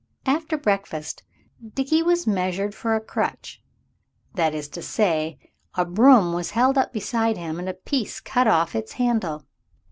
[0.25, 1.21] After breakfast
[1.75, 3.61] Dickie was measured for a crutch
[4.33, 5.37] that is to say,
[5.75, 9.45] a broom was held up beside him and a piece cut off its handle.